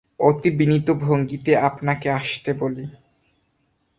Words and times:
অতি 0.19 0.49
বিনীত 0.51 0.87
ভঙ্গিতে 1.01 1.51
আপনাকে 1.59 2.07
আসতে 2.11 2.51
বলি। 2.53 2.85